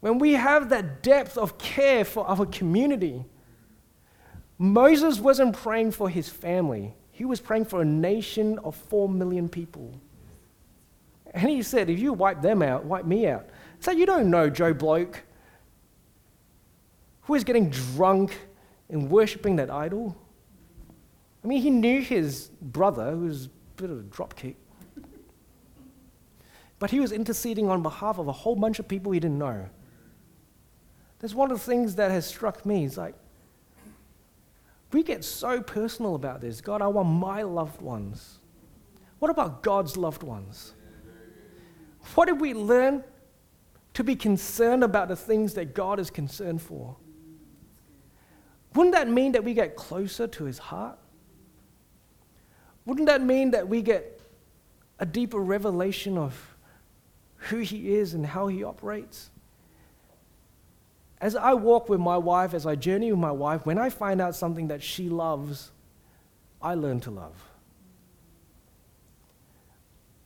[0.00, 3.24] When we have that depth of care for our community,
[4.58, 9.48] Moses wasn't praying for his family, he was praying for a nation of four million
[9.48, 9.92] people.
[11.32, 13.48] And he said, If you wipe them out, wipe me out.
[13.78, 15.22] So you don't know Joe Bloke
[17.22, 18.36] who is getting drunk
[18.88, 20.16] and worshiping that idol.
[21.42, 24.56] I mean, he knew his brother, who was a bit of a dropkick.
[26.78, 29.68] But he was interceding on behalf of a whole bunch of people he didn't know.
[31.18, 32.84] That's one of the things that has struck me.
[32.84, 33.14] It's like,
[34.92, 36.60] we get so personal about this.
[36.60, 38.40] God, I want my loved ones.
[39.18, 40.72] What about God's loved ones?
[42.14, 43.04] What did we learn
[43.94, 46.96] to be concerned about the things that God is concerned for?
[48.74, 50.98] Wouldn't that mean that we get closer to his heart?
[52.90, 54.20] Wouldn't that mean that we get
[54.98, 56.56] a deeper revelation of
[57.36, 59.30] who He is and how He operates?
[61.20, 64.20] As I walk with my wife, as I journey with my wife, when I find
[64.20, 65.70] out something that she loves,
[66.60, 67.36] I learn to love.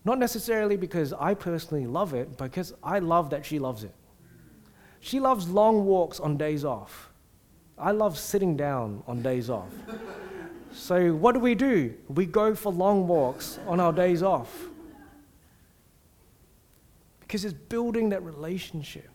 [0.03, 3.95] Not necessarily because I personally love it, but because I love that she loves it.
[5.01, 7.11] She loves long walks on days off.
[7.77, 9.69] I love sitting down on days off.
[10.75, 11.95] So, what do we do?
[12.09, 14.67] We go for long walks on our days off.
[17.21, 19.09] Because it's building that relationship.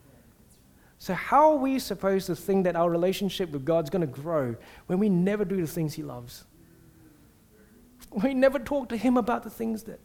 [0.98, 4.56] So, how are we supposed to think that our relationship with God's going to grow
[4.86, 6.44] when we never do the things He loves?
[8.10, 10.00] We never talk to Him about the things that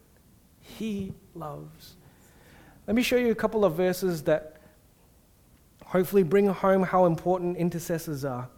[0.60, 1.96] He loves.
[2.86, 4.58] Let me show you a couple of verses that
[5.86, 8.50] hopefully bring home how important intercessors are.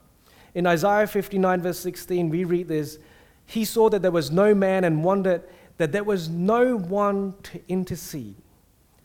[0.57, 2.97] In Isaiah 59, verse 16, we read this
[3.45, 5.43] He saw that there was no man and wondered
[5.77, 8.37] that there was no one to intercede.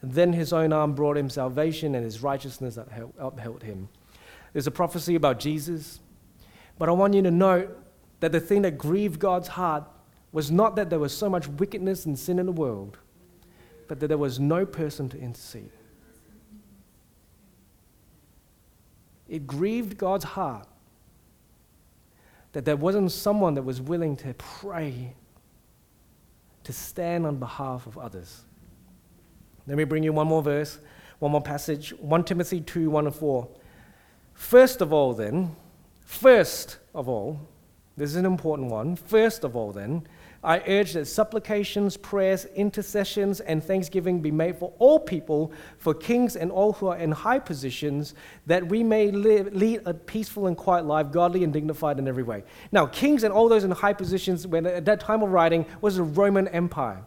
[0.00, 2.78] And then his own arm brought him salvation, and his righteousness
[3.18, 3.90] upheld him.
[4.54, 6.00] There's a prophecy about Jesus,
[6.78, 7.78] but I want you to note
[8.20, 9.84] that the thing that grieved God's heart
[10.32, 12.96] was not that there was so much wickedness and sin in the world,
[13.88, 15.70] but that there was no person to intercede.
[19.28, 20.66] It grieved God's heart
[22.52, 25.14] that there wasn't someone that was willing to pray,
[26.64, 28.42] to stand on behalf of others.
[29.66, 30.78] Let me bring you one more verse,
[31.18, 33.48] one more passage 1 Timothy 2 1 and 4.
[34.34, 35.54] First of all, then,
[36.00, 37.40] first of all,
[37.96, 38.96] this is an important one.
[38.96, 40.06] First of all, then,
[40.44, 46.35] I urge that supplications, prayers, intercessions, and thanksgiving be made for all people, for kings
[46.35, 48.14] and all who are in high positions,
[48.46, 52.24] that we may live, lead a peaceful and quiet life, godly and dignified in every
[52.24, 52.42] way.
[52.72, 55.96] Now, kings and all those in high positions, when at that time of writing, was
[55.96, 57.05] the Roman Empire.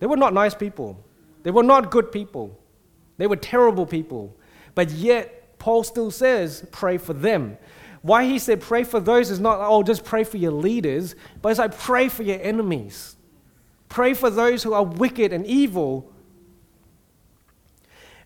[0.00, 0.98] They were not nice people.
[1.44, 2.58] They were not good people.
[3.18, 4.36] They were terrible people.
[4.74, 7.56] But yet, Paul still says, pray for them.
[8.02, 11.50] Why he said pray for those is not, oh, just pray for your leaders, but
[11.50, 13.16] it's like pray for your enemies.
[13.88, 16.12] Pray for those who are wicked and evil.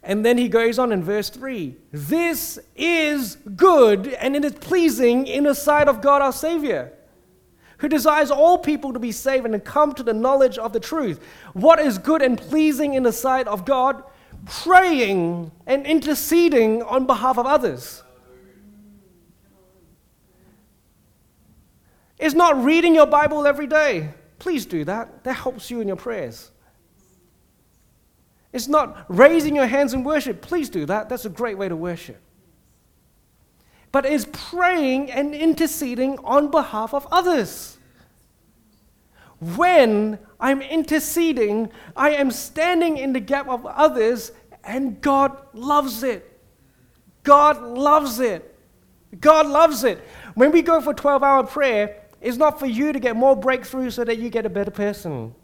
[0.03, 5.27] And then he goes on in verse 3 This is good and it is pleasing
[5.27, 6.93] in the sight of God our Savior,
[7.79, 10.81] who desires all people to be saved and to come to the knowledge of the
[10.81, 11.21] truth.
[11.53, 14.03] What is good and pleasing in the sight of God?
[14.45, 18.03] Praying and interceding on behalf of others.
[22.23, 24.11] Is not reading your Bible every day.
[24.39, 25.25] Please do that.
[25.25, 26.53] That helps you in your prayers.
[28.53, 30.41] It's not raising your hands in worship.
[30.41, 31.09] Please do that.
[31.09, 32.21] That's a great way to worship.
[33.91, 37.77] But it's praying and interceding on behalf of others.
[39.57, 44.31] when I'm interceding, I am standing in the gap of others,
[44.63, 46.41] and God loves it.
[47.25, 48.55] God loves it.
[49.21, 49.99] God loves it.
[50.35, 53.91] When we go for 12 hour prayer, it's not for you to get more breakthrough
[53.91, 55.35] so that you get a better person.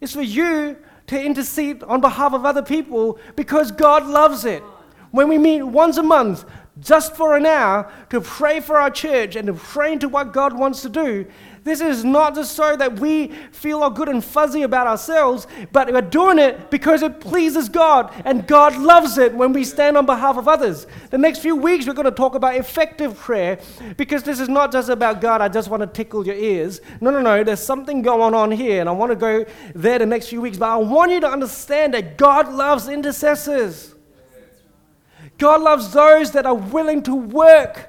[0.00, 0.76] It's for you
[1.08, 4.62] to intercede on behalf of other people because God loves it.
[5.10, 6.44] When we meet once a month,
[6.80, 10.52] just for an hour, to pray for our church and to pray into what God
[10.56, 11.26] wants to do,
[11.68, 15.92] this is not just so that we feel all good and fuzzy about ourselves, but
[15.92, 20.06] we're doing it because it pleases God, and God loves it when we stand on
[20.06, 20.86] behalf of others.
[21.10, 23.58] The next few weeks, we're going to talk about effective prayer
[23.96, 26.80] because this is not just about God, I just want to tickle your ears.
[27.00, 29.44] No, no, no, there's something going on here, and I want to go
[29.74, 33.94] there the next few weeks, but I want you to understand that God loves intercessors.
[35.38, 37.87] God loves those that are willing to work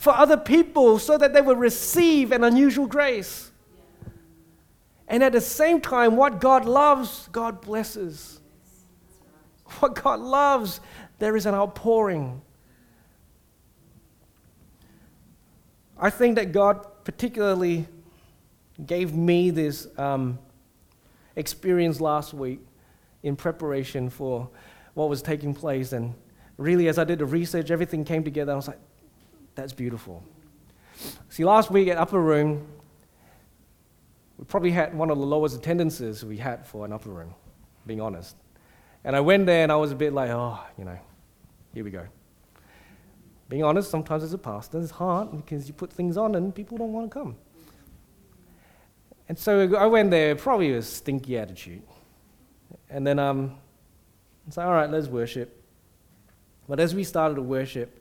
[0.00, 3.50] for other people so that they will receive an unusual grace.
[5.06, 8.40] And at the same time, what God loves, God blesses.
[9.80, 10.80] What God loves,
[11.18, 12.40] there is an outpouring.
[15.98, 17.86] I think that God particularly
[18.86, 20.38] gave me this um,
[21.36, 22.60] experience last week
[23.22, 24.48] in preparation for
[24.94, 25.92] what was taking place.
[25.92, 26.14] And
[26.56, 28.52] really, as I did the research, everything came together.
[28.52, 28.78] I was like,
[29.54, 30.22] that's beautiful.
[31.28, 32.66] See, last week at Upper Room,
[34.38, 37.34] we probably had one of the lowest attendances we had for an Upper Room,
[37.86, 38.36] being honest.
[39.04, 40.98] And I went there and I was a bit like, oh, you know,
[41.74, 42.06] here we go.
[43.48, 46.78] Being honest, sometimes as a pastor, it's hard because you put things on and people
[46.78, 47.36] don't want to come.
[49.28, 51.82] And so I went there, probably with a stinky attitude.
[52.88, 53.56] And then um,
[54.46, 55.62] I said, all right, let's worship.
[56.68, 57.99] But as we started to worship,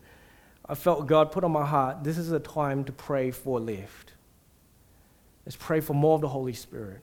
[0.70, 4.06] I felt God put on my heart this is a time to pray for Live.
[5.46, 7.02] Let's pray for more of the Holy Spirit.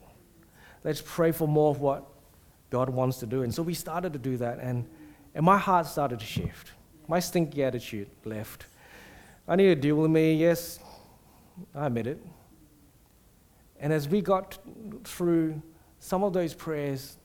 [0.85, 2.05] Let's pray for more of what
[2.69, 3.43] God wants to do.
[3.43, 4.87] And so we started to do that, and,
[5.35, 6.71] and my heart started to shift.
[7.09, 8.67] My stinky attitude left.
[9.49, 10.79] I need to deal with me, yes,
[11.75, 12.21] I admit it.
[13.81, 14.57] And as we got
[15.03, 15.61] through
[15.99, 17.17] some of those prayers,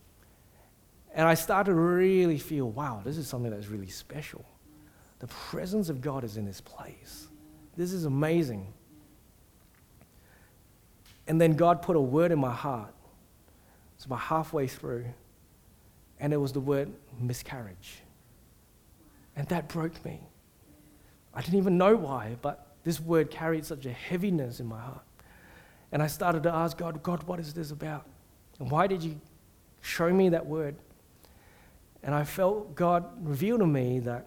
[1.14, 4.44] and I started to really feel, wow, this is something that's really special.
[5.22, 7.28] The presence of God is in this place.
[7.76, 8.66] This is amazing.
[11.28, 12.92] And then God put a word in my heart.
[13.94, 15.04] It's about halfway through.
[16.18, 18.02] And it was the word miscarriage.
[19.36, 20.18] And that broke me.
[21.32, 25.04] I didn't even know why, but this word carried such a heaviness in my heart.
[25.92, 28.06] And I started to ask God, God, what is this about?
[28.58, 29.20] And why did you
[29.82, 30.74] show me that word?
[32.02, 34.26] And I felt God reveal to me that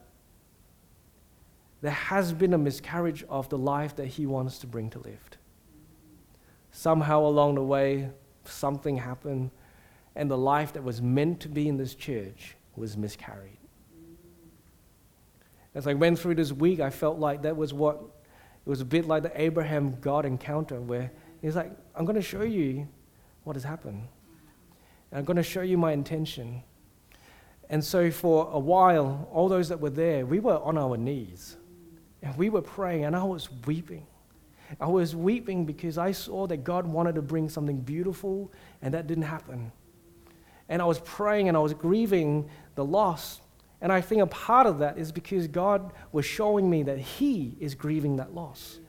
[1.86, 5.30] there has been a miscarriage of the life that He wants to bring to Live.
[6.72, 8.10] Somehow along the way,
[8.44, 9.52] something happened,
[10.16, 13.60] and the life that was meant to be in this church was miscarried.
[15.76, 17.98] As I went through this week, I felt like that was what
[18.66, 22.22] it was a bit like the Abraham God encounter where he's like, I'm going to
[22.24, 22.88] show you
[23.44, 24.08] what has happened.
[25.12, 26.64] And I'm going to show you my intention.
[27.70, 31.58] And so, for a while, all those that were there, we were on our knees.
[32.26, 34.08] And we were praying, and I was weeping.
[34.82, 38.52] I was weeping because I saw that God wanted to bring something beautiful,
[38.82, 39.72] and that didn't happen.
[40.68, 43.42] And I was praying and I was grieving the loss.
[43.80, 47.56] And I think a part of that is because God was showing me that He
[47.60, 48.80] is grieving that loss.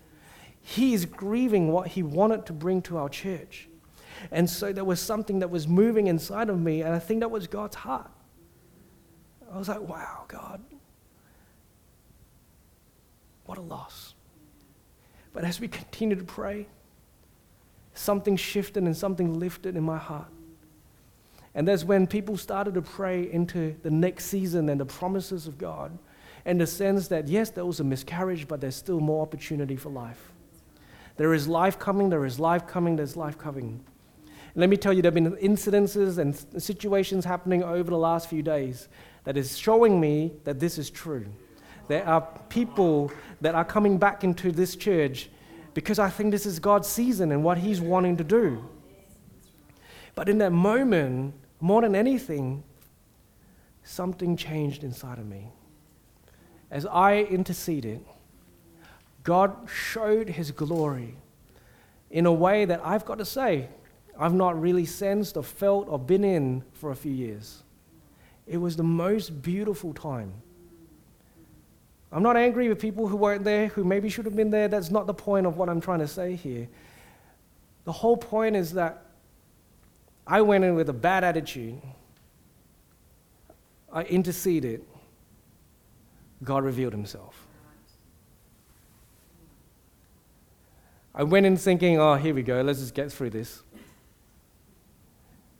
[0.63, 3.69] He is grieving what He wanted to bring to our church.
[4.31, 7.31] And so there was something that was moving inside of me, and I think that
[7.31, 8.11] was God's heart.
[9.53, 10.63] I was like, wow, God,
[13.47, 14.15] what a loss.
[15.33, 16.67] But as we continue to pray,
[17.95, 20.29] something shifted and something lifted in my heart.
[21.55, 25.57] And that's when people started to pray into the next season and the promises of
[25.57, 25.99] God,
[26.45, 29.89] and the sense that, yes, there was a miscarriage, but there's still more opportunity for
[29.89, 30.33] life.
[31.17, 33.83] There is life coming, there is life coming, there's life coming.
[34.27, 38.29] And let me tell you, there have been incidences and situations happening over the last
[38.29, 38.89] few days
[39.25, 41.27] that is showing me that this is true.
[41.89, 45.29] There are people that are coming back into this church
[45.75, 48.65] because I think this is God's season and what He's wanting to do.
[50.15, 52.65] But in that moment, more than anything,
[53.85, 55.53] something changed inside of me.
[56.71, 58.05] As I interceded,
[59.23, 61.17] God showed His glory
[62.11, 63.69] in a way that I've got to say,
[64.19, 67.63] I've not really sensed or felt or been in for a few years.
[68.47, 70.33] It was the most beautiful time.
[72.13, 74.69] I'm not angry with people who weren't there, who maybe should have been there.
[74.69, 76.69] That's not the point of what I'm trying to say here.
[77.85, 79.03] The whole point is that
[80.27, 81.81] I went in with a bad attitude.
[83.93, 84.85] I interceded.
[86.43, 87.47] God revealed himself.
[91.15, 93.63] I went in thinking, oh, here we go, let's just get through this.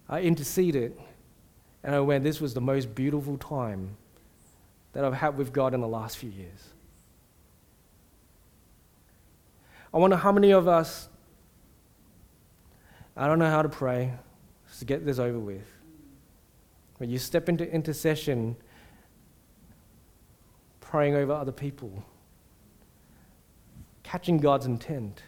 [0.09, 0.97] I interceded,
[1.83, 3.97] and I went, this was the most beautiful time
[4.97, 6.71] that I've had with God in the last few years.
[9.93, 11.11] I wonder how many of us,
[13.15, 14.15] I don't know how to pray,
[14.79, 15.67] to get this over with.
[16.97, 18.57] When you step into intercession,
[20.81, 22.03] praying over other people,
[24.03, 25.25] catching God's intent,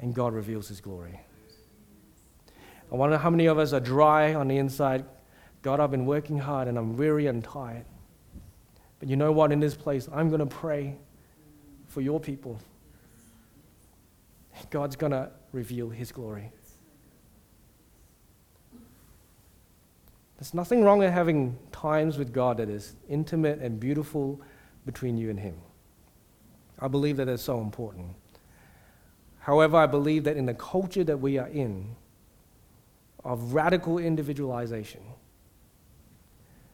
[0.00, 1.20] and God reveals His glory.
[2.90, 5.04] I wonder how many of us are dry on the inside.
[5.62, 7.84] God, I've been working hard and I'm weary and tired.
[8.98, 9.52] But you know what?
[9.52, 10.96] In this place, I'm going to pray
[11.86, 12.58] for your people.
[14.70, 16.50] God's going to reveal His glory.
[20.38, 24.40] There's nothing wrong with having times with God that is intimate and beautiful
[24.84, 25.54] between you and Him.
[26.80, 28.08] I believe that that is so important.
[29.38, 31.94] However, I believe that in the culture that we are in,
[33.24, 35.00] of radical individualization,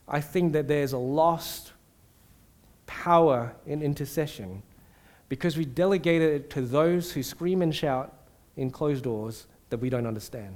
[0.09, 1.73] I think that there's a lost
[2.87, 4.63] power in intercession
[5.29, 8.15] because we delegate it to those who scream and shout
[8.57, 10.55] in closed doors that we don't understand.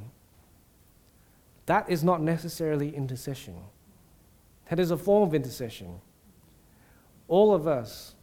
[1.66, 3.57] That is not necessarily intercession.
[4.70, 6.00] That is a form of intercession.
[7.28, 8.14] All of us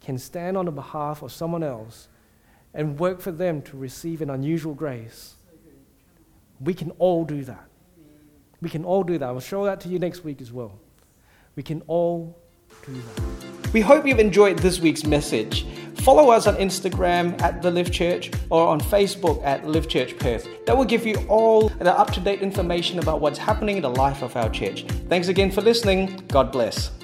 [0.00, 2.08] can stand on the behalf of someone else
[2.72, 5.34] and work for them to receive an unusual grace.
[6.60, 7.69] We can all do that.
[8.60, 9.26] We can all do that.
[9.26, 10.78] I'll show that to you next week as well.
[11.56, 12.38] We can all
[12.86, 13.72] do that.
[13.72, 15.66] We hope you've enjoyed this week's message.
[16.02, 20.48] Follow us on Instagram at The Live Church or on Facebook at Live Church Perth.
[20.66, 23.90] That will give you all the up to date information about what's happening in the
[23.90, 24.84] life of our church.
[25.08, 26.22] Thanks again for listening.
[26.28, 26.99] God bless.